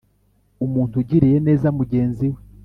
[0.65, 2.39] Umuntu ugiriye neza mugenzi we,